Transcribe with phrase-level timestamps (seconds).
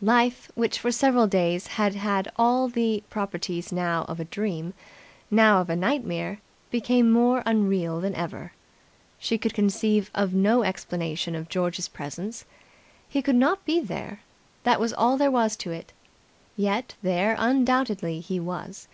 [0.00, 4.72] Life, which for several days had had all the properties now of a dream,
[5.30, 8.54] now of a nightmare, became more unreal than ever.
[9.18, 12.46] She could conceive no explanation of George's presence.
[13.06, 14.20] He could not be there
[14.62, 15.92] that was all there was to it;
[16.56, 18.88] yet there undoubtedly he was.